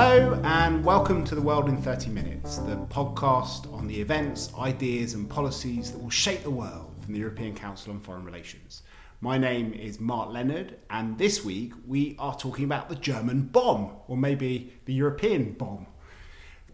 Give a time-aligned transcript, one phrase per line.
[0.00, 5.14] Hello, and welcome to The World in 30 Minutes, the podcast on the events, ideas,
[5.14, 8.82] and policies that will shape the world from the European Council on Foreign Relations.
[9.20, 13.90] My name is Mark Leonard, and this week we are talking about the German bomb,
[14.06, 15.88] or maybe the European bomb.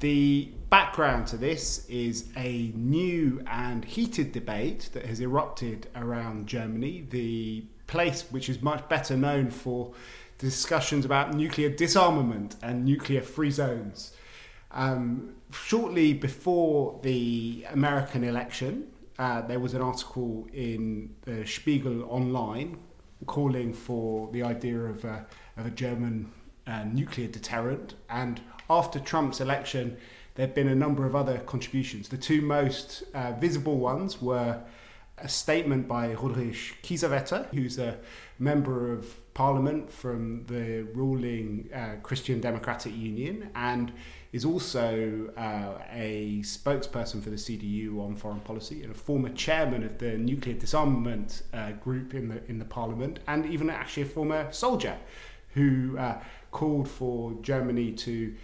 [0.00, 7.06] The background to this is a new and heated debate that has erupted around Germany,
[7.08, 9.94] the place which is much better known for
[10.38, 14.12] discussions about nuclear disarmament and nuclear free zones.
[14.70, 18.88] Um, shortly before the American election,
[19.18, 22.76] uh, there was an article in the Spiegel Online
[23.26, 25.24] calling for the idea of a,
[25.56, 26.30] of a German
[26.66, 27.94] uh, nuclear deterrent.
[28.10, 29.96] And after Trump's election,
[30.34, 32.08] there have been a number of other contributions.
[32.08, 34.60] The two most uh, visible ones were
[35.18, 37.98] a statement by Roderich Kiesewetter, who's a
[38.38, 43.92] member of parliament from the ruling uh, Christian Democratic Union and
[44.32, 49.84] is also uh, a spokesperson for the CDU on foreign policy and a former chairman
[49.84, 54.06] of the nuclear disarmament uh, group in the in the parliament and even actually a
[54.06, 54.96] former soldier
[55.54, 56.20] who uh,
[56.50, 58.34] called for Germany to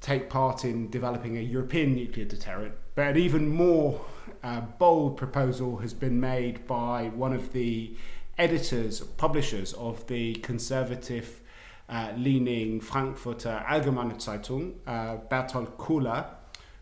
[0.00, 2.74] take part in developing a European nuclear deterrent.
[2.94, 4.00] But an even more
[4.42, 7.96] uh, bold proposal has been made by one of the
[8.38, 11.40] editors, publishers of the conservative
[11.88, 16.26] uh, leaning Frankfurter Allgemeine Zeitung, uh, Berthold Kohler,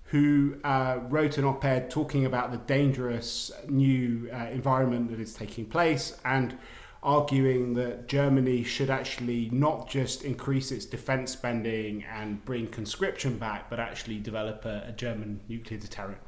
[0.05, 5.35] who uh, wrote an op ed talking about the dangerous new uh, environment that is
[5.35, 6.57] taking place and
[7.07, 13.71] arguing that Germany should actually not just increase its defense spending and bring conscription back,
[13.71, 16.19] but actually develop a, a German nuclear deterrent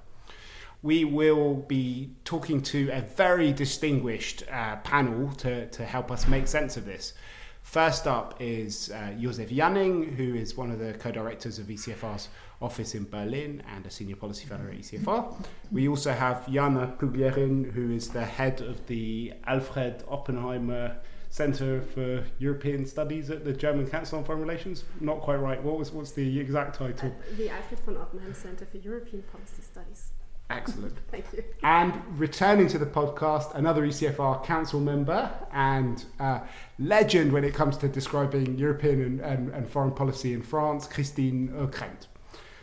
[0.82, 6.46] we will be talking to a very distinguished uh, panel to, to help us make
[6.46, 7.14] sense of this.
[7.62, 12.28] First up is uh, Josef Janning, who is one of the co directors of ECFR's
[12.60, 15.34] office in Berlin and a senior policy fellow at ECFR.
[15.70, 20.96] We also have Jana Puglierin, who is the head of the Alfred Oppenheimer
[21.30, 24.84] Center for European Studies at the German Council on Foreign Relations.
[25.00, 25.62] Not quite right.
[25.62, 27.10] What was what's the exact title?
[27.10, 30.10] Uh, the Alfred von Oppenheim Center for European Policy Studies.
[30.50, 30.96] Excellent.
[31.10, 31.44] Thank you.
[31.62, 36.40] And returning to the podcast, another ECFR council member and uh,
[36.78, 41.52] legend when it comes to describing European and, and, and foreign policy in France, Christine
[41.60, 42.06] Ockrent.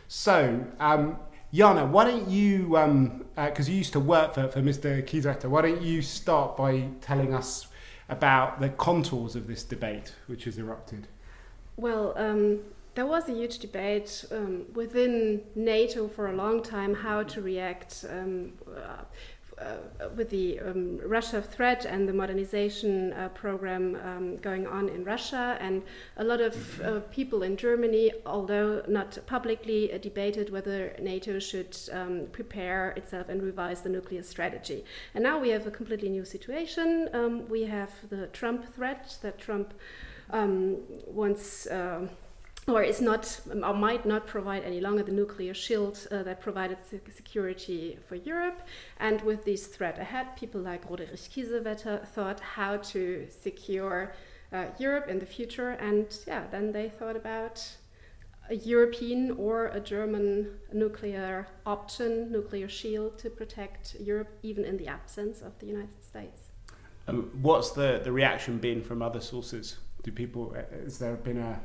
[0.08, 1.18] So, um,
[1.52, 5.02] Jana, why don't you, because um, uh, you used to work for, for Mr.
[5.02, 7.66] Kiesewetter, why don't you start by telling us
[8.08, 11.08] about the contours of this debate which has erupted?
[11.76, 12.60] Well, um,
[12.94, 18.04] there was a huge debate um, within NATO for a long time how to react
[18.08, 18.52] um,
[19.58, 25.04] uh, with the um, Russia threat and the modernization uh, program um, going on in
[25.04, 25.56] Russia.
[25.60, 25.82] And
[26.18, 31.76] a lot of uh, people in Germany, although not publicly, uh, debated whether NATO should
[31.92, 34.84] um, prepare itself and revise the nuclear strategy.
[35.14, 37.08] And now we have a completely new situation.
[37.12, 39.72] Um, we have the Trump threat that Trump
[40.30, 42.08] um, wants uh,
[42.68, 46.78] or is not or might not provide any longer the nuclear shield uh, that provided
[47.14, 48.60] security for Europe.
[48.98, 54.14] And with this threat ahead, people like Roderich Kiesewetter thought how to secure
[54.52, 55.70] uh, Europe in the future.
[55.70, 57.64] And yeah, then they thought about
[58.48, 64.88] a European or a German nuclear option, nuclear shield to protect Europe, even in the
[64.88, 66.40] absence of the United States.
[67.08, 69.78] Um, what's the, the reaction been from other sources?
[70.02, 71.60] Do people, uh, has there been a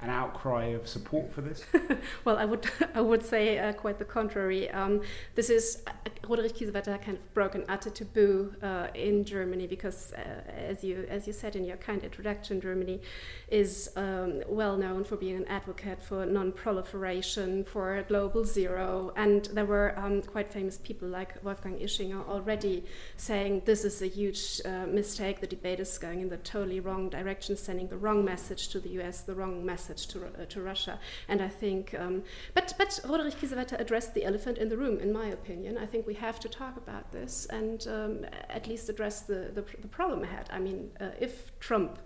[0.00, 1.64] an outcry of support for this?
[2.24, 4.70] well, I would I would say uh, quite the contrary.
[4.70, 5.00] Um,
[5.34, 5.90] this is uh,
[6.24, 11.06] Roderich Kiesewetter kind of broke an utter taboo uh, in Germany because, uh, as you
[11.08, 13.00] as you said in your kind introduction, Germany
[13.48, 19.64] is um, well known for being an advocate for non-proliferation, for global zero, and there
[19.64, 22.84] were um, quite famous people like Wolfgang Ischinger already
[23.16, 25.40] saying this is a huge uh, mistake.
[25.40, 28.90] The debate is going in the totally wrong direction, sending the wrong message to the
[29.00, 30.98] U.S., the wrong message message to, uh, to Russia.
[31.28, 32.22] And I think, um,
[32.54, 35.78] but, but Roderich Kiesewetter addressed the elephant in the room, in my opinion.
[35.78, 39.64] I think we have to talk about this and um, at least address the, the,
[39.80, 40.48] the, problem ahead.
[40.52, 41.98] I mean, uh, if Trump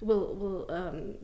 [0.00, 1.14] will, will um,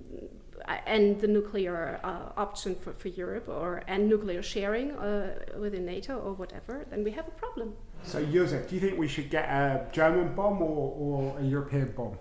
[0.87, 6.19] end the nuclear uh, option for, for Europe or end nuclear sharing uh, within NATO
[6.19, 7.75] or whatever, then we have a problem.
[8.05, 11.93] So, Josef, do you think we should get a German bomb or, or a European
[11.97, 12.17] bomb?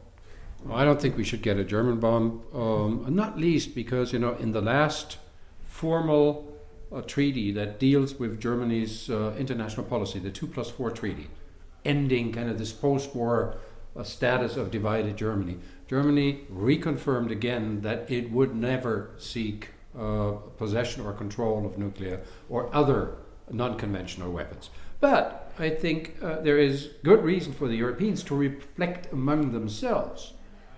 [0.66, 4.19] Well, I don't think we should get a German bomb, um, not least because, you
[4.19, 5.18] know, in the last
[5.63, 6.56] formal
[6.92, 11.30] uh, treaty that deals with Germany's uh, international policy, the 2 plus 4 treaty,
[11.84, 13.58] ending kind of this post war
[13.96, 21.04] uh, status of divided Germany, Germany reconfirmed again that it would never seek uh, possession
[21.04, 23.16] or control of nuclear or other
[23.50, 24.69] non conventional weapons.
[25.02, 30.34] But I think uh, there is good reason for the Europeans to reflect among themselves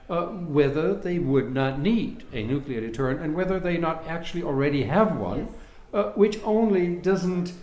[0.09, 4.83] uh, whether they would not need a nuclear deterrent and whether they not actually already
[4.83, 5.49] have one, yes.
[5.93, 7.53] uh, which only doesn't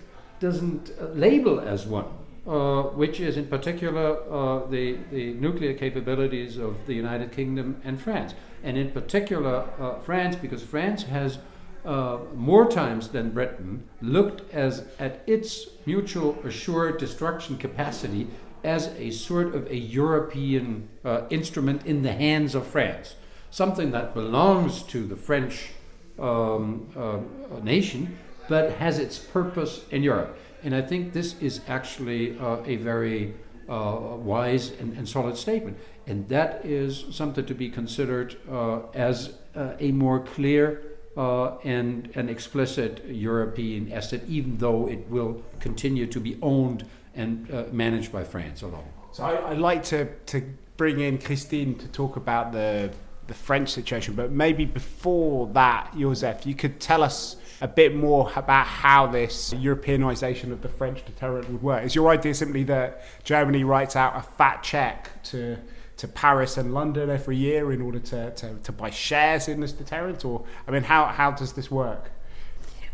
[0.41, 2.07] doesn't uh, label as one.
[2.47, 8.01] Uh, which is in particular uh, the, the nuclear capabilities of the United Kingdom and
[8.01, 8.35] France.
[8.65, 11.39] And in particular, uh, France, because France has
[11.85, 18.27] uh, more times than Britain looked as at its mutual assured destruction capacity
[18.65, 23.15] as a sort of a European uh, instrument in the hands of France,
[23.51, 25.71] something that belongs to the French
[26.19, 27.19] um, uh,
[27.62, 28.19] nation,
[28.49, 30.37] but has its purpose in Europe.
[30.62, 33.35] And I think this is actually uh, a very
[33.69, 35.79] uh, wise and, and, solid statement.
[36.07, 40.83] And that is something to be considered uh, as a more clear
[41.17, 46.85] uh, and an explicit European asset, even though it will continue to be owned
[47.15, 48.89] and uh, managed by France alone.
[49.12, 50.43] So I, would like to, to
[50.77, 52.93] bring in Christine to talk about the
[53.27, 58.29] the French situation, but maybe before that, Josef, you could tell us a bit more
[58.35, 61.85] about how this Europeanization of the French deterrent would work.
[61.85, 65.59] Is your idea simply that Germany writes out a fat check to
[66.01, 69.73] to Paris and London every year in order to, to, to buy shares in this
[69.73, 70.25] deterrent?
[70.25, 72.11] Or, I mean, how, how does this work?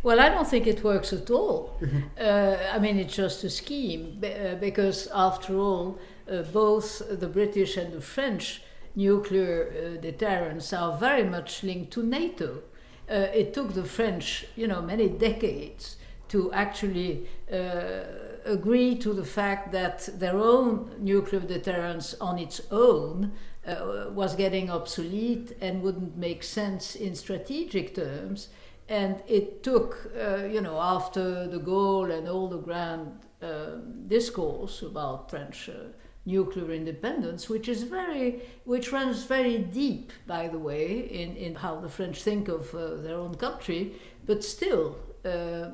[0.07, 1.81] Well, I don't think it works at all.
[2.21, 5.99] uh, I mean, it's just a scheme uh, because, after all,
[6.31, 8.63] uh, both the British and the French
[8.95, 12.63] nuclear uh, deterrents are very much linked to NATO.
[13.11, 15.97] Uh, it took the French, you know, many decades
[16.29, 18.05] to actually uh,
[18.45, 23.33] agree to the fact that their own nuclear deterrence on its own
[23.67, 28.51] uh, was getting obsolete and wouldn't make sense in strategic terms.
[28.89, 34.83] And it took, uh, you know, after de Gaulle and all the grand uh, discourse
[34.83, 35.89] about French uh,
[36.25, 41.81] nuclear independence, which is very, which runs very deep, by the way, in, in how
[41.81, 43.93] the French think of uh, their own country,
[44.25, 45.71] but still, uh,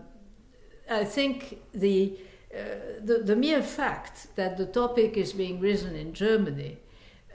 [0.91, 2.19] I think the
[2.53, 6.77] uh, the, the mere fact that the topic is being risen in Germany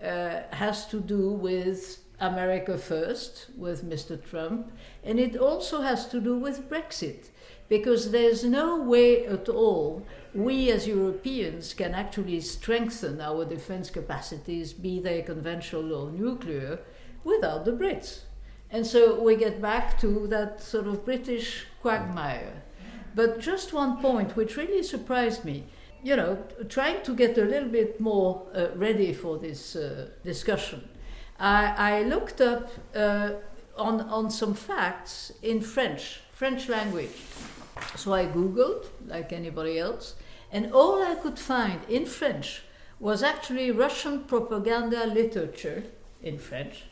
[0.03, 4.21] uh, has to do with America first, with Mr.
[4.23, 4.71] Trump,
[5.03, 7.29] and it also has to do with Brexit,
[7.69, 14.73] because there's no way at all we as Europeans can actually strengthen our defense capacities,
[14.73, 16.79] be they conventional or nuclear,
[17.23, 18.21] without the Brits.
[18.69, 22.63] And so we get back to that sort of British quagmire.
[23.15, 25.65] But just one point which really surprised me
[26.03, 26.37] you know,
[26.69, 30.87] trying to get a little bit more uh, ready for this uh, discussion,
[31.39, 33.31] I, I, looked up uh,
[33.77, 37.15] on, on some facts in French, French language.
[37.95, 40.15] So I Googled, like anybody else,
[40.51, 42.63] and all I could find in French
[42.99, 45.83] was actually Russian propaganda literature
[46.23, 46.85] in French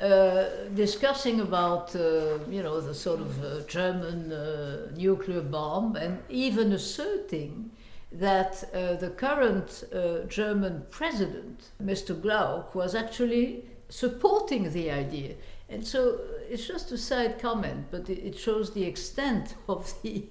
[0.00, 0.44] uh,
[0.74, 6.72] discussing about uh, you know the sort of uh, German uh, nuclear bomb and even
[6.72, 7.70] asserting
[8.12, 12.18] that uh, the current uh, German president, Mr.
[12.20, 15.34] Gauck, was actually supporting the idea.
[15.68, 20.26] And so it's just a side comment, but it, shows the extent of the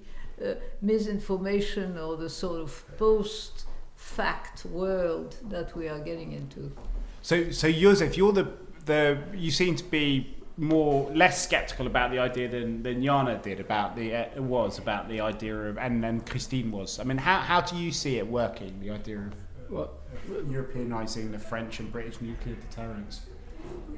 [0.82, 6.72] misinformation or the sort of post fact world that we are getting into.
[7.22, 8.48] So, so Josef, you're the
[8.86, 13.60] the you seem to be more less skeptical about the idea than than Jana did
[13.60, 17.00] about the uh, was about the idea of and then Christine was.
[17.00, 18.80] I mean, how how do you see it working?
[18.80, 19.34] The idea of,
[19.70, 19.94] what?
[20.28, 23.22] Europeanizing the French and British nuclear deterrence.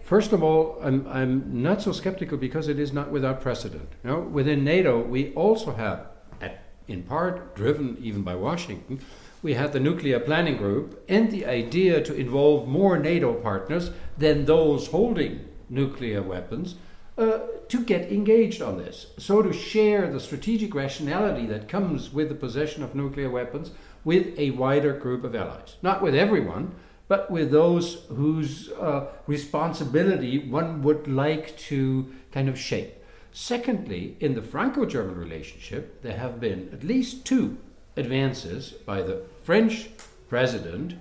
[0.03, 3.89] First of all, I'm, I'm not so skeptical because it is not without precedent.
[4.03, 6.07] You know, within NATO, we also have,
[6.41, 8.99] at, in part driven even by Washington,
[9.41, 14.45] we had the nuclear planning group and the idea to involve more NATO partners than
[14.45, 16.75] those holding nuclear weapons
[17.17, 17.39] uh,
[17.69, 19.07] to get engaged on this.
[19.17, 23.71] So, to share the strategic rationality that comes with the possession of nuclear weapons
[24.03, 25.75] with a wider group of allies.
[25.81, 26.75] Not with everyone,
[27.11, 32.93] but with those whose uh, responsibility one would like to kind of shape.
[33.33, 37.57] Secondly, in the Franco German relationship, there have been at least two
[37.97, 39.89] advances by the French
[40.29, 40.93] president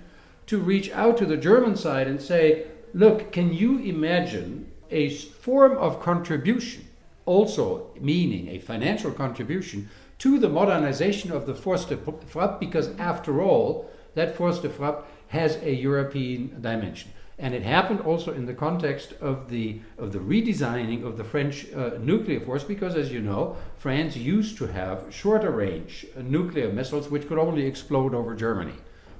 [0.47, 5.77] to reach out to the German side and say, look, can you imagine a form
[5.77, 6.89] of contribution,
[7.25, 9.89] also meaning a financial contribution,
[10.19, 12.59] to the modernization of the Force de Frappe?
[12.59, 17.11] Because after all, that Force de Frappe has a European dimension.
[17.39, 21.65] And it happened also in the context of the, of the redesigning of the French
[21.73, 26.71] uh, nuclear force, because as you know, France used to have shorter range uh, nuclear
[26.71, 28.75] missiles which could only explode over Germany,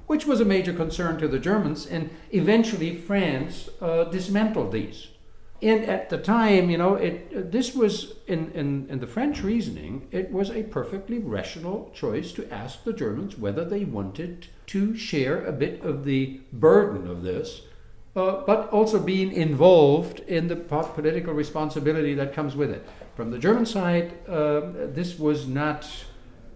[0.06, 1.86] which was a major concern to the Germans.
[1.86, 5.08] And eventually, France uh, dismantled these.
[5.62, 10.08] And at the time, you know, it, this was, in, in, in the French reasoning,
[10.10, 15.44] it was a perfectly rational choice to ask the Germans whether they wanted to share
[15.44, 17.62] a bit of the burden of this
[18.14, 22.86] uh, but also being involved in the political responsibility that comes with it.
[23.14, 24.60] From the German side, uh,
[24.92, 25.88] this was not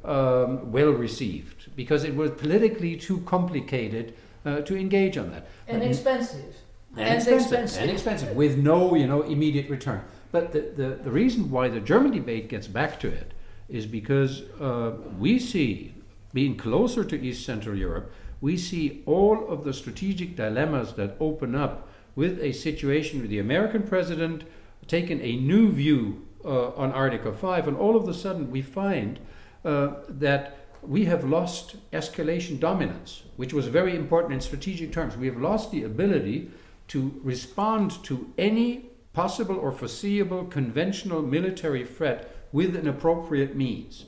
[0.04, 5.48] um, well received because it was politically too complicated uh, to engage on that.
[5.66, 6.56] And expensive.
[6.96, 7.82] And, and expensive, expensive.
[7.82, 10.02] And expensive, with no you know, immediate return.
[10.32, 13.32] But the, the, the reason why the German debate gets back to it
[13.68, 15.94] is because uh, we see,
[16.32, 21.54] being closer to East Central Europe, we see all of the strategic dilemmas that open
[21.54, 24.44] up with a situation with the American president
[24.86, 29.18] taking a new view uh, on Article 5, and all of a sudden we find
[29.64, 35.16] uh, that we have lost escalation dominance, which was very important in strategic terms.
[35.16, 36.50] We have lost the ability
[36.88, 44.06] to respond to any possible or foreseeable conventional military threat with an appropriate means.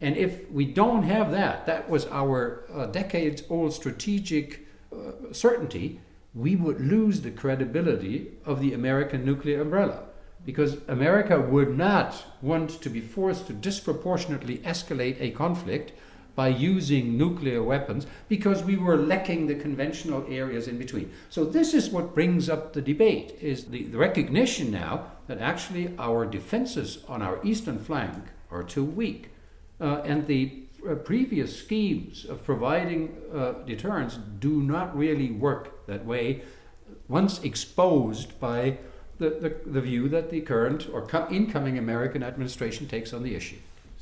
[0.00, 6.00] And if we don't have that, that was our uh, decades old strategic uh, certainty,
[6.34, 10.04] we would lose the credibility of the American nuclear umbrella.
[10.46, 15.92] Because America would not want to be forced to disproportionately escalate a conflict
[16.40, 21.12] by using nuclear weapons because we were lacking the conventional areas in between.
[21.28, 24.92] So this is what brings up the debate is the, the recognition now
[25.26, 29.28] that actually our defenses on our eastern flank are too weak
[29.82, 36.06] uh, and the uh, previous schemes of providing uh, deterrence do not really work that
[36.06, 36.40] way
[37.06, 38.78] once exposed by
[39.18, 43.58] the, the, the view that the current or incoming American administration takes on the issue.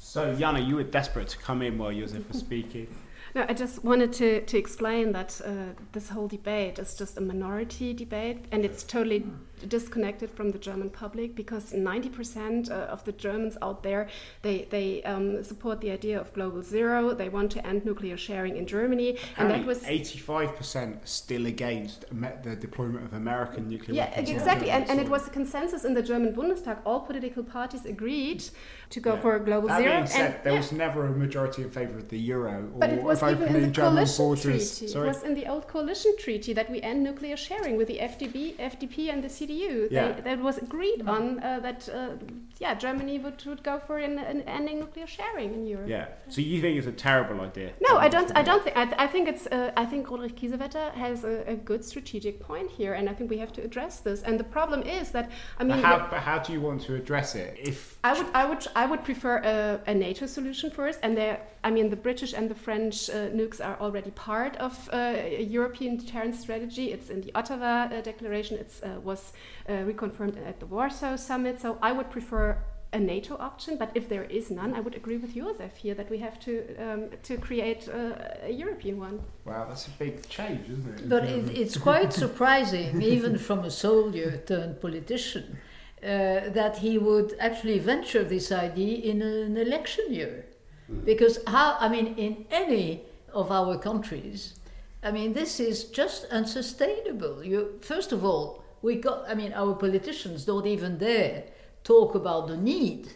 [0.09, 2.88] So, Jana, you were desperate to come in while Josef was speaking.
[3.35, 7.21] No, I just wanted to, to explain that uh, this whole debate is just a
[7.21, 9.27] minority debate and it's totally
[9.69, 14.09] disconnected from the German public because 90% uh, of the Germans out there
[14.43, 17.15] they they um, support the idea of global zero.
[17.15, 22.05] They want to end nuclear sharing in Germany, and that was 85% still against
[22.43, 23.95] the deployment of American nuclear.
[23.97, 26.79] Yeah, weapons exactly, and, and it was a consensus in the German Bundestag.
[26.85, 28.45] All political parties agreed
[28.91, 29.21] to go yeah.
[29.21, 29.97] for a global that zero.
[29.97, 30.59] Being said, and, there yeah.
[30.59, 33.55] was never a majority in favour of the euro or but it was of even
[33.55, 34.79] in the German coalition borders.
[34.79, 34.93] Treaty.
[34.93, 35.09] Sorry?
[35.09, 38.57] It was in the old coalition treaty that we end nuclear sharing with the FDP,
[38.57, 39.48] FDP and the CDU.
[39.55, 40.12] Yeah.
[40.12, 41.09] They, that was agreed mm.
[41.09, 42.11] on uh, that uh,
[42.59, 45.88] yeah Germany would, would go for an, an, ending nuclear sharing in Europe.
[45.88, 46.07] Yeah.
[46.28, 47.73] So you think it's a terrible idea?
[47.81, 48.31] No, I don't.
[48.37, 48.76] I don't think.
[48.76, 49.47] I, I think it's.
[49.47, 53.31] Uh, I think Roderich Kiesewetter has a, a, good strategic point here, and I think
[53.31, 54.23] we have to address this.
[54.23, 56.95] And the problem is that I mean, but how, but how do you want to
[56.95, 57.57] address it?
[57.61, 61.40] If I would, I would, I would prefer a, a NATO solution first, and there.
[61.64, 65.43] I mean, the British and the French uh, nukes are already part of uh, a
[65.43, 66.93] European deterrence strategy.
[66.93, 68.57] It's in the Ottawa uh, Declaration.
[68.59, 69.33] It was
[69.68, 71.61] reconfirmed at the Warsaw Summit.
[71.61, 72.59] So I would prefer
[72.92, 76.09] a NATO option, but if there is none, I would agree with Josef here that
[76.09, 79.21] we have to um, to create uh, a European one.
[79.45, 81.09] Wow, that's a big change, isn't it?
[81.09, 85.59] But it, it's quite surprising, even from a soldier turned politician,
[86.02, 90.47] uh, that he would actually venture this idea in an election year,
[90.90, 91.04] mm.
[91.04, 91.76] because how?
[91.78, 93.02] I mean, in any
[93.35, 94.54] of our countries,
[95.02, 97.45] I mean, this is just unsustainable.
[97.45, 101.44] You first of all we got, I mean, our politicians don't even dare
[101.85, 103.08] talk about the need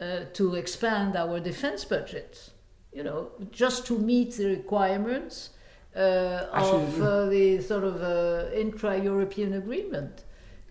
[0.00, 2.50] uh, to expand our defense budgets,
[2.92, 5.50] you know, just to meet the requirements
[5.96, 10.24] uh, of uh, the sort of uh, intra European agreement.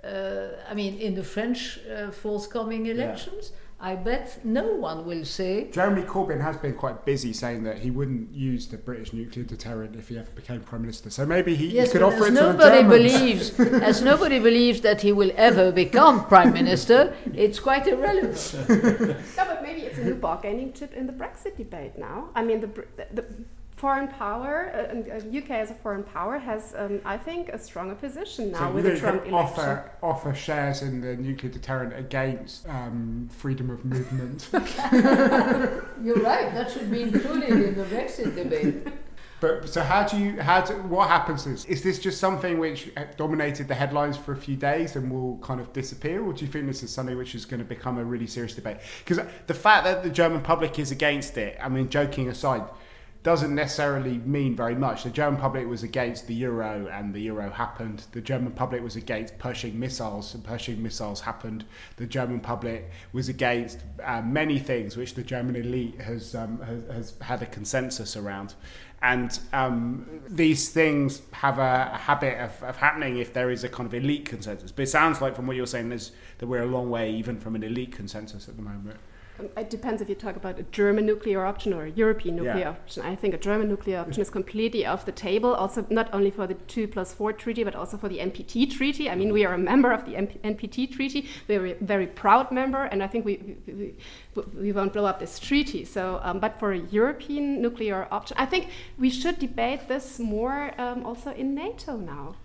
[0.04, 3.58] Uh, I mean, in the French uh, forthcoming elections, yeah.
[3.84, 5.70] I bet no one will say.
[5.70, 9.98] Jeremy Corbyn has been quite busy saying that he wouldn't use the British nuclear deterrent
[9.98, 11.10] if he ever became prime minister.
[11.10, 14.80] So maybe he, yes, he could offer it to nobody the believes, as nobody believes
[14.82, 18.56] that he will ever become prime minister, it's quite irrelevant.
[18.70, 22.30] no, but maybe it's a new bargaining chip in the Brexit debate now.
[22.36, 22.68] I mean, the,
[23.12, 23.26] the
[23.84, 27.96] foreign power, uh, UK uh, as a foreign power has, um, I think, a stronger
[27.96, 29.34] position now so with the Trump election.
[29.34, 34.48] Offer, offer shares in the nuclear deterrent against um, freedom of movement.
[36.02, 36.54] You're right.
[36.54, 38.88] That should be included in the Brexit debate.
[39.42, 42.90] But so how do you how do, what happens is is this just something which
[43.18, 46.50] dominated the headlines for a few days and will kind of disappear, or do you
[46.50, 48.78] think this is something which is going to become a really serious debate?
[49.04, 52.64] Because the fact that the German public is against it, I mean, joking aside,
[53.24, 55.04] doesn't necessarily mean very much.
[55.04, 58.04] The German public was against the euro, and the euro happened.
[58.12, 61.64] The German public was against Pershing missiles, and Pershing missiles happened.
[61.96, 66.84] The German public was against uh, many things which the German elite has, um, has,
[66.92, 68.56] has had a consensus around.
[69.02, 73.70] And um, these things have a, a habit of, of, happening if there is a
[73.70, 74.72] kind of elite consensus.
[74.72, 76.12] But it sounds like, from what you're saying, that
[76.42, 78.98] we're a long way even from an elite consensus at the moment.
[79.40, 82.58] Um, it depends if you talk about a German nuclear option or a European nuclear
[82.60, 82.70] Yeah.
[82.70, 83.04] option.
[83.04, 86.46] I think a German nuclear option is completely off the table, also not only for
[86.46, 89.10] the 2 plus 4 treaty, but also for the NPT treaty.
[89.10, 92.52] I mean, we are a member of the MP- NPT treaty, we're a very proud
[92.52, 93.96] member, and I think we, we,
[94.36, 95.84] we, we won't blow up this treaty.
[95.84, 98.68] So, um, but for a European nuclear option, I think
[99.00, 102.36] we should debate this more um, also in NATO now.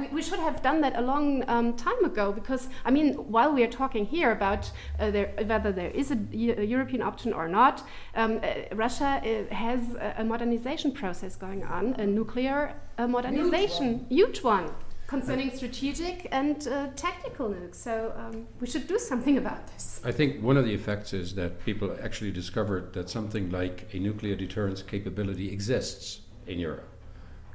[0.00, 3.52] We, we should have done that a long um, time ago because, I mean, while
[3.52, 7.48] we are talking here about uh, there, whether there is a, a European option or
[7.48, 7.82] not,
[8.14, 14.06] um, uh, Russia uh, has a, a modernization process going on, a nuclear uh, modernization,
[14.08, 14.70] huge one,
[15.06, 17.76] concerning strategic and uh, tactical nukes.
[17.76, 20.00] So um, we should do something about this.
[20.04, 23.98] I think one of the effects is that people actually discovered that something like a
[23.98, 26.87] nuclear deterrence capability exists in Europe.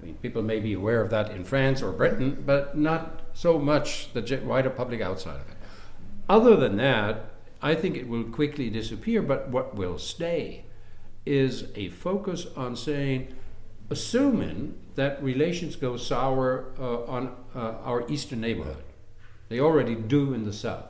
[0.03, 3.57] I mean, people may be aware of that in France or Britain, but not so
[3.57, 5.55] much the wider public outside of it.
[6.27, 7.31] Other than that,
[7.61, 10.65] I think it will quickly disappear, but what will stay
[11.25, 13.33] is a focus on saying,
[13.89, 18.83] assuming that relations go sour uh, on uh, our eastern neighborhood.
[19.47, 20.87] They already do in the south.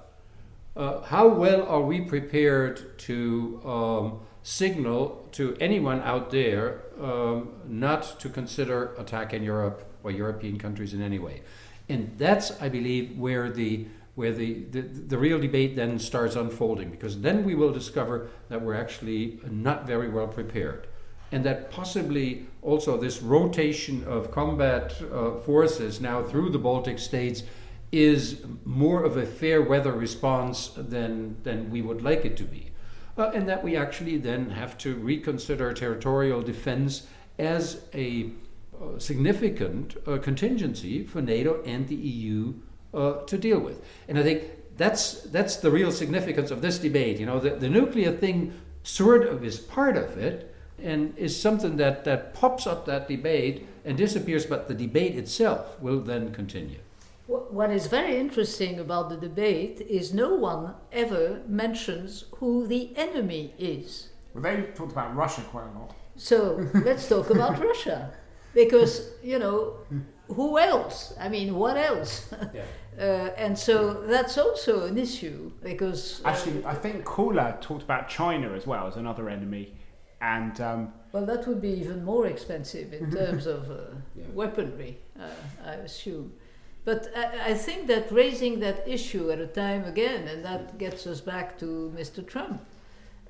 [0.76, 8.20] Uh, how well are we prepared to um, signal to anyone out there um, not
[8.20, 11.42] to consider attacking Europe or European countries in any way?
[11.90, 16.92] And that's, I believe, where the where the, the, the real debate then starts unfolding,
[16.92, 20.86] because then we will discover that we're actually not very well prepared.
[21.32, 27.42] And that possibly also this rotation of combat uh, forces now through the Baltic states
[27.92, 32.73] is more of a fair weather response than, than we would like it to be.
[33.16, 37.06] Uh, and that we actually then have to reconsider territorial defense
[37.38, 38.32] as a
[38.82, 42.54] uh, significant uh, contingency for NATO and the EU
[42.94, 43.84] uh, to deal with.
[44.08, 44.44] And I think
[44.78, 47.20] that's, that's the real significance of this debate.
[47.20, 51.78] You know, the, the nuclear thing sort of is part of it and is something
[51.78, 56.80] that, that pops up that debate and disappears, but the debate itself will then continue.
[57.28, 62.92] Wh- What is very interesting about the debate is no one ever mentions who the
[62.96, 64.10] enemy is.
[64.34, 65.94] Well, they talked about Russia quite a lot.
[66.16, 68.12] So let's talk about Russia.
[68.54, 69.78] Because, you know,
[70.28, 71.14] who else?
[71.20, 72.34] I mean, what else?
[72.94, 76.22] Uh, and so that's also an issue because.
[76.24, 79.74] uh, Actually, I think Kohler talked about China as well as another enemy.
[80.22, 83.76] And um, Well, that would be even more expensive in terms of uh,
[84.16, 84.26] Yeah.
[84.36, 85.24] weaponry, uh,
[85.66, 86.34] I assume.
[86.86, 91.08] But I, I think that raising that issue at a time again, and that gets
[91.08, 92.26] us back to Mr.
[92.26, 92.62] Trump,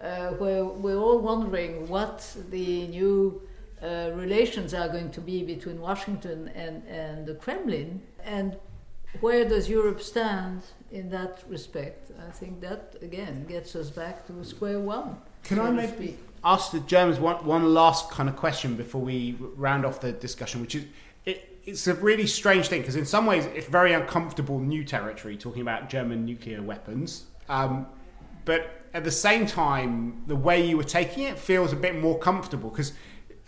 [0.02, 3.42] uh, where we're all wondering what the new
[3.82, 8.58] uh, relations are going to be between Washington and, and the Kremlin, and
[9.20, 12.12] where does Europe stand in that respect?
[12.28, 15.18] I think that again gets us back to square one.
[15.44, 19.38] Can so I maybe ask the Germans one, one last kind of question before we
[19.56, 20.86] round off the discussion, which is
[21.26, 25.38] it, it's a really strange thing because in some ways it's very uncomfortable new territory
[25.38, 27.26] talking about German nuclear weapons.
[27.50, 27.88] Um,
[28.46, 32.18] but at the same time, the way you were taking it feels a bit more
[32.20, 32.94] comfortable because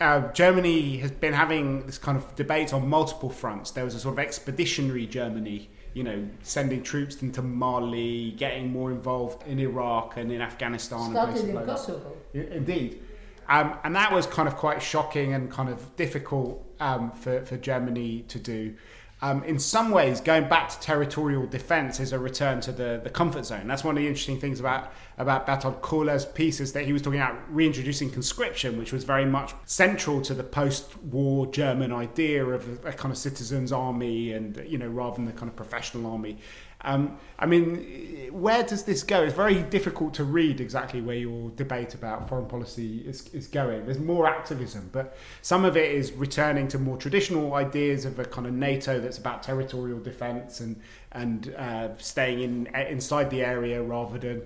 [0.00, 3.70] uh, Germany has been having this kind of debate on multiple fronts.
[3.70, 8.90] There was a sort of expeditionary Germany, you know, sending troops into Mali, getting more
[8.90, 11.00] involved in Iraq and in Afghanistan.
[11.00, 11.76] and Started places in like that.
[11.76, 12.16] Kosovo.
[12.34, 13.02] I- Indeed.
[13.48, 17.56] Um, and that was kind of quite shocking and kind of difficult um, for, for
[17.56, 18.74] Germany to do.
[19.22, 23.08] Um, in some ways, going back to territorial defence is a return to the, the
[23.08, 23.66] comfort zone.
[23.66, 27.00] That's one of the interesting things about, about Berthold Kohler's piece is that he was
[27.00, 32.84] talking about reintroducing conscription, which was very much central to the post-war German idea of
[32.84, 36.12] a, a kind of citizens' army and, you know, rather than the kind of professional
[36.12, 36.36] army.
[36.82, 39.22] Um, I mean, where does this go?
[39.22, 43.86] It's very difficult to read exactly where your debate about foreign policy is, is going.
[43.86, 48.24] There's more activism, but some of it is returning to more traditional ideas of a
[48.24, 50.80] kind of NATO that's about territorial defence and
[51.12, 54.42] and uh, staying in inside the area rather than.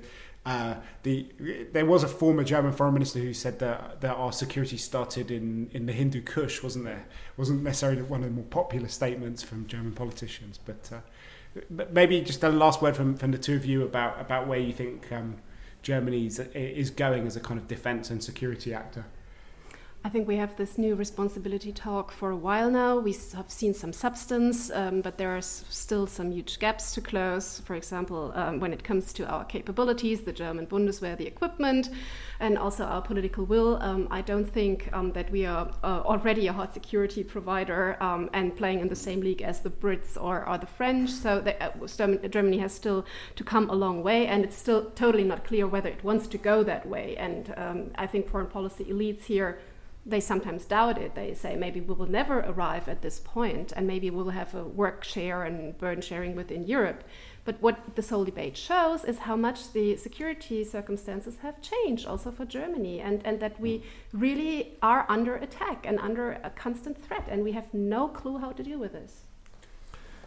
[0.47, 1.27] Uh, the
[1.73, 5.69] there was a former German foreign minister who said that that our security started in,
[5.75, 7.05] in the Hindu Kush, wasn't there?
[7.37, 10.89] Wasn't necessarily one of the more popular statements from German politicians, but.
[10.91, 11.05] Uh, but
[11.91, 14.73] maybe just a last word from, from the two of you about, about where you
[14.73, 15.37] think um,
[15.83, 19.07] Germany is, is going as a kind of defence and security actor.
[20.03, 22.99] I think we have this new responsibility talk for a while now.
[22.99, 27.61] We have seen some substance, um, but there are still some huge gaps to close.
[27.67, 31.91] For example, um, when it comes to our capabilities, the German Bundeswehr, the equipment,
[32.41, 33.77] and also our political will.
[33.83, 38.31] Um, I don't think um, that we are uh, already a hot security provider um,
[38.33, 41.11] and playing in the same league as the Brits or, or the French.
[41.11, 43.05] So the, uh, Germany has still
[43.37, 46.39] to come a long way, and it's still totally not clear whether it wants to
[46.39, 47.17] go that way.
[47.19, 49.59] And um, I think foreign policy elites here
[50.11, 51.15] they sometimes doubt it.
[51.15, 54.55] They say maybe we will never arrive at this point, and maybe we will have
[54.55, 57.05] a work share and burden sharing within Europe.
[57.45, 62.31] But what this whole debate shows is how much the security circumstances have changed also
[62.31, 67.27] for Germany, and, and that we really are under attack and under a constant threat,
[67.31, 69.23] and we have no clue how to deal with this.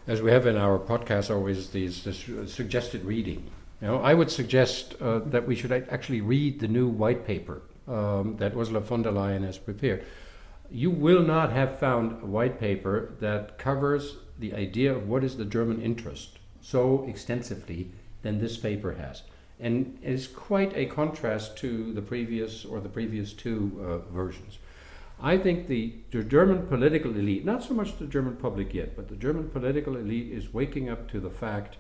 [0.08, 3.52] As we have in our podcast, always these this suggested reading.
[3.82, 7.62] You know, I would suggest uh, that we should actually read the new white paper
[7.88, 10.06] um, that Ursula von der Leyen has prepared.
[10.70, 15.38] You will not have found a white paper that covers the idea of what is
[15.38, 17.92] the German interest so extensively
[18.22, 19.24] than this paper has.
[19.60, 24.58] And it's quite a contrast to the previous or the previous two uh, versions.
[25.22, 29.08] I think the, the German political elite, not so much the German public yet, but
[29.08, 31.78] the German political elite is waking up to the fact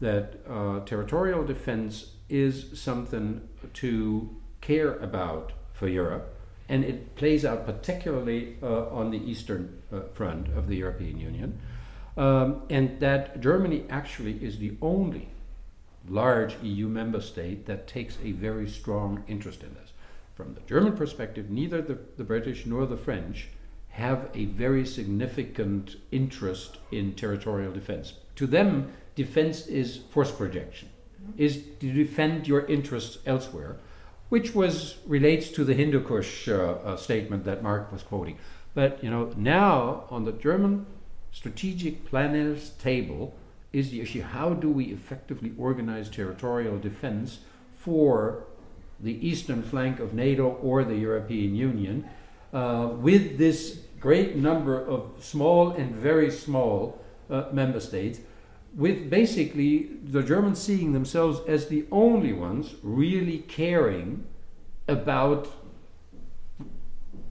[0.00, 6.34] that uh, territorial defense is something to care about for Europe,
[6.68, 11.58] and it plays out particularly uh, on the eastern uh, front of the European Union,
[12.16, 15.28] um, and that Germany actually is the only
[16.08, 19.92] large EU member state that takes a very strong interest in this.
[20.34, 23.48] From the German perspective, neither the, the British nor the French
[23.90, 28.14] have a very significant interest in territorial defense.
[28.36, 30.88] To them, defense is force projection,
[31.36, 33.76] is to defend your interests elsewhere
[34.32, 38.38] which was relates to the Hindu Kush uh, uh, statement that Mark was quoting.
[38.72, 40.86] But you know, now on the German
[41.30, 43.34] strategic planners table
[43.74, 47.40] is the issue: how do we effectively organize territorial defense
[47.76, 48.44] for
[48.98, 52.08] the eastern flank of NATO or the European Union,
[52.54, 58.20] uh, with this great number of small and very small uh, member states?
[58.74, 64.24] With basically the Germans seeing themselves as the only ones really caring
[64.88, 65.48] about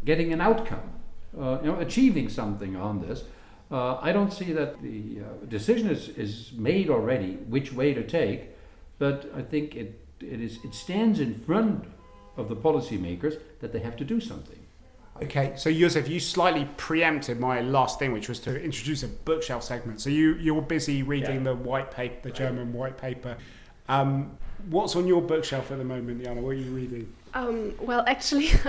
[0.06, 0.92] getting an outcome,
[1.40, 3.24] uh, you know, achieving something on this.
[3.72, 8.04] Uh, I don't see that the uh, decision is, is made already which way to
[8.04, 8.50] take,
[9.00, 11.86] but I think it, it, is, it stands in front
[12.38, 14.61] of the policymakers that they have to do something.
[15.24, 19.64] Okay, so Josef, you slightly preempted my last thing, which was to introduce a bookshelf
[19.64, 20.02] segment.
[20.02, 21.52] So you you're busy reading yeah.
[21.52, 23.38] the white paper, the German white paper.
[23.88, 24.38] Um,
[24.70, 26.42] what's on your bookshelf at the moment, Jana?
[26.42, 27.14] What are you reading?
[27.34, 28.50] Um, well, actually.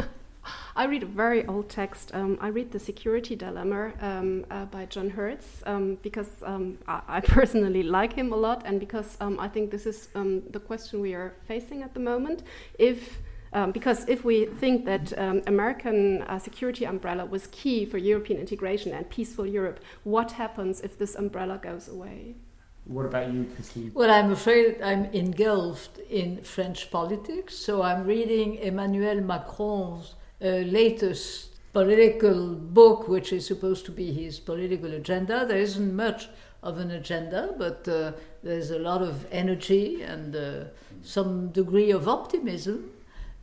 [0.74, 2.12] I read a very old text.
[2.14, 7.00] Um, I read The Security Dilemma um, uh, by John Herz um, because um, I,
[7.06, 11.00] I, personally like him a lot and because um, I think this is the question
[11.00, 12.42] we are facing at the moment.
[12.78, 13.20] If
[13.52, 18.40] um, because if we think that um, American uh, security umbrella was key for European
[18.40, 22.36] integration and peaceful Europe, what happens if this umbrella goes away?
[22.84, 23.92] What about you, Christine?
[23.94, 31.52] Well, I'm afraid I'm engulfed in French politics, so I'm reading Emmanuel Macron's uh, latest
[31.72, 35.46] political book, which is supposed to be his political agenda.
[35.46, 36.28] There isn't much
[36.62, 38.12] of an agenda, but uh,
[38.42, 40.64] there's a lot of energy and uh,
[41.02, 42.90] some degree of optimism.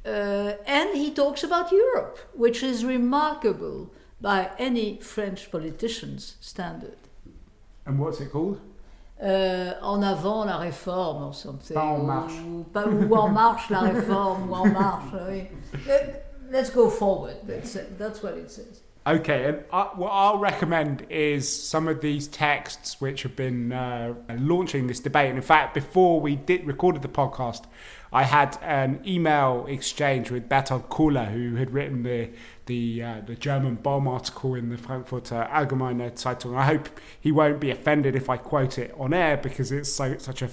[0.10, 6.98] Uh, and he talks about Europe, which is remarkable by any French politician's standard.
[7.86, 8.60] And what's it called?
[9.22, 11.76] Uh, en avant la réforme or something.
[11.76, 12.34] Pas en marche.
[12.40, 15.14] Ou, pas, ou en marche la réforme, ou en marche.
[15.28, 15.48] Oui.
[16.52, 17.36] Let's go forward.
[17.46, 18.82] That's, that's what it says.
[19.10, 24.14] Okay, and I, what I'll recommend is some of these texts which have been uh,
[24.38, 25.30] launching this debate.
[25.30, 27.64] And in fact, before we did recorded the podcast,
[28.14, 32.30] I had an email exchange with Berthold Kohler, who had written the
[32.68, 36.56] the uh, the German bomb article in the Frankfurter Allgemeine Zeitung.
[36.56, 36.88] I hope
[37.20, 40.50] he won't be offended if I quote it on air because it's so such a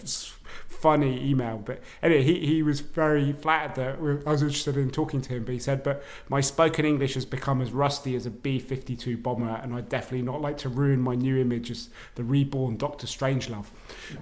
[0.69, 1.59] funny email.
[1.59, 5.45] But anyway, he, he was very flattered that I was interested in talking to him.
[5.45, 9.17] But he said, but my spoken English has become as rusty as a B 52
[9.17, 13.07] bomber, and I'd definitely not like to ruin my new image as the reborn Doctor
[13.07, 13.67] Strangelove.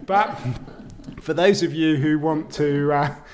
[0.06, 0.38] But
[1.20, 2.92] for those of you who want to.
[2.92, 3.14] Uh,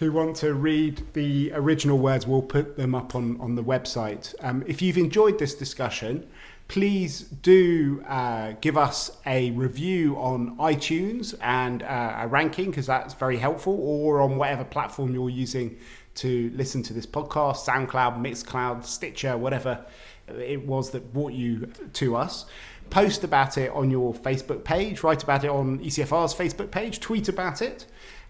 [0.00, 4.34] who want to read the original words, we'll put them up on, on the website.
[4.40, 6.26] Um, if you've enjoyed this discussion,
[6.70, 13.12] please do uh, give us a review on iTunes and uh, a ranking because that's
[13.12, 15.76] very helpful, or on whatever platform you're using
[16.14, 19.84] to listen to this podcast SoundCloud, Mixcloud, Stitcher, whatever
[20.28, 22.46] it was that brought you to us.
[22.88, 27.28] Post about it on your Facebook page, write about it on ECFR's Facebook page, tweet
[27.28, 27.86] about it.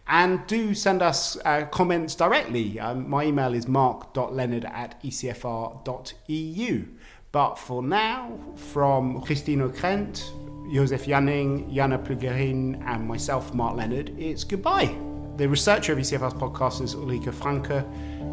[0.09, 2.81] And do send us uh, comments directly.
[2.81, 6.87] Um, my email is mark.leonard at ecfr.eu.
[7.33, 10.33] But for now, from Christine Ockrent,
[10.73, 14.93] Josef Janning, Jana Puglierin, and myself, Mark Leonard, it's goodbye.
[15.37, 17.85] The researcher of ECFR's podcast is Ulrike Franke,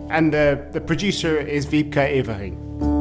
[0.10, 2.97] and the, the producer is Wiebke Evering.